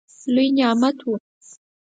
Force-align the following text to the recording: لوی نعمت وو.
لوی 0.33 0.47
نعمت 0.57 0.97
وو. 1.05 1.13